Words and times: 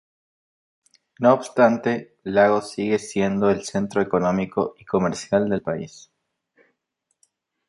No 1.19 1.31
obstante, 1.31 2.15
Lagos 2.23 2.71
sigue 2.71 2.97
siendo 2.97 3.51
el 3.51 3.61
centro 3.65 4.01
económico 4.01 4.73
y 4.79 4.83
comercial 4.85 5.47
del 5.47 5.61
país. 5.61 6.09